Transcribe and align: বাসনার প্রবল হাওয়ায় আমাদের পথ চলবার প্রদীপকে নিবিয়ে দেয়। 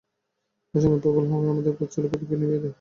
বাসনার 0.73 1.01
প্রবল 1.03 1.23
হাওয়ায় 1.29 1.51
আমাদের 1.53 1.73
পথ 1.77 1.89
চলবার 1.93 2.09
প্রদীপকে 2.11 2.35
নিবিয়ে 2.39 2.61
দেয়। 2.63 2.69